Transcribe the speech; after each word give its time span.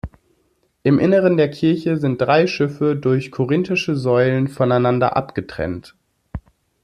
Im 0.81 0.97
Inneren 0.97 1.37
der 1.37 1.51
Kirche 1.51 1.95
sind 1.97 2.19
drei 2.19 2.47
Schiffe 2.47 2.95
durch 2.95 3.29
korinthische 3.31 3.95
Säulen 3.95 4.47
voneinander 4.47 5.15
abgetrennt. 5.15 5.93